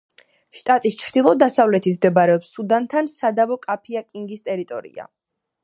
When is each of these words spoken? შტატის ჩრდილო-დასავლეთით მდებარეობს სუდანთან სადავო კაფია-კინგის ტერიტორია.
შტატის 0.59 0.95
ჩრდილო-დასავლეთით 1.01 1.99
მდებარეობს 1.99 2.49
სუდანთან 2.55 3.11
სადავო 3.17 3.59
კაფია-კინგის 3.67 4.43
ტერიტორია. 4.51 5.11